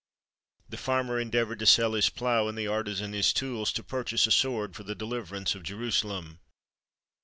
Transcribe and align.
The 0.67 0.77
farmer 0.77 1.19
endeavoured 1.19 1.59
to 1.59 1.67
sell 1.67 1.93
his 1.93 2.09
plough, 2.09 2.47
and 2.47 2.57
the 2.57 2.65
artisan 2.65 3.13
his 3.13 3.31
tools, 3.31 3.71
to 3.73 3.83
purchase 3.83 4.25
a 4.25 4.31
sword 4.31 4.75
for 4.75 4.81
the 4.81 4.95
deliverance 4.95 5.53
of 5.53 5.61
Jerusalem. 5.61 6.39